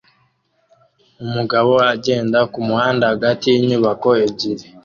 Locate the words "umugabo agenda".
1.23-2.39